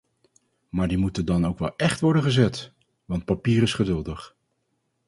[0.69, 2.71] Maar die moeten dan ook wel echt worden gezet,
[3.05, 4.35] want papier is geduldig.